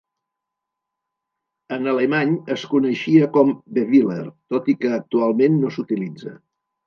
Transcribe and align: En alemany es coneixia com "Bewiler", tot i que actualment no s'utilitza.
En 1.77 1.89
alemany 1.91 2.31
es 2.55 2.63
coneixia 2.71 3.27
com 3.37 3.53
"Bewiler", 3.77 4.25
tot 4.55 4.71
i 4.73 4.77
que 4.83 4.93
actualment 4.97 5.61
no 5.65 5.71
s'utilitza. 5.77 6.35